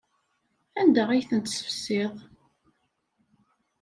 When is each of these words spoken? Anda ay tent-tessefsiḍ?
Anda 0.79 1.03
ay 1.09 1.23
tent-tessefsiḍ? 1.29 2.13